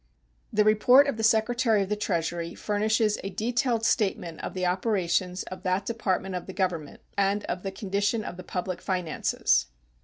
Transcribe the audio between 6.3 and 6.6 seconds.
of the